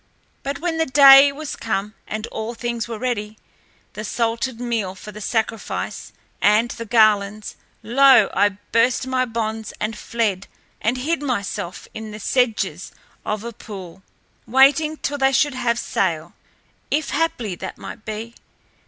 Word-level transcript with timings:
But 0.41 0.57
when 0.57 0.79
the 0.79 0.87
day 0.87 1.31
was 1.31 1.55
come 1.55 1.93
and 2.07 2.25
all 2.31 2.55
things 2.55 2.87
were 2.87 2.97
ready, 2.97 3.37
the 3.93 4.03
salted 4.03 4.59
meal 4.59 4.95
for 4.95 5.11
the 5.11 5.21
sacrifice 5.21 6.11
and 6.41 6.71
the 6.71 6.85
garlands, 6.87 7.55
lo! 7.83 8.31
I 8.33 8.49
burst 8.71 9.05
my 9.05 9.25
bonds 9.25 9.73
and 9.79 9.95
fled 9.95 10.47
and 10.81 10.97
hid 10.97 11.21
myself 11.21 11.87
in 11.93 12.09
the 12.09 12.19
sedges 12.19 12.91
of 13.23 13.43
a 13.43 13.53
pool, 13.53 14.01
waiting 14.47 14.97
till 14.97 15.19
they 15.19 15.31
should 15.31 15.53
have 15.53 15.77
set 15.77 16.01
sail, 16.17 16.33
if 16.89 17.11
haply 17.11 17.53
that 17.53 17.77
might 17.77 18.03
be. 18.03 18.33